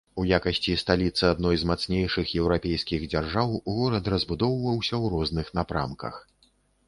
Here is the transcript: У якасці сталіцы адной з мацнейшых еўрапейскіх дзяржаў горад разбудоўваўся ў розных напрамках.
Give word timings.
У 0.21 0.23
якасці 0.35 0.71
сталіцы 0.83 1.23
адной 1.33 1.57
з 1.63 1.67
мацнейшых 1.71 2.31
еўрапейскіх 2.39 3.05
дзяржаў 3.13 3.53
горад 3.75 4.09
разбудоўваўся 4.13 4.95
ў 5.03 5.15
розных 5.17 5.53
напрамках. 5.61 6.15